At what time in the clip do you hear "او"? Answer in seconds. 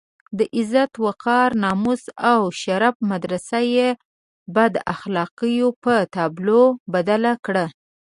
2.31-2.41